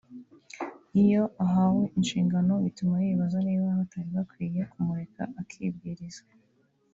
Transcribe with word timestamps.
iyo 1.03 1.23
ahawe 1.45 1.83
inshingano 1.97 2.53
bituma 2.65 2.95
yibaza 3.05 3.37
niba 3.47 3.77
batari 3.79 4.09
bakwiye 4.17 4.61
kumureka 4.71 5.21
akibwiriza 5.41 6.23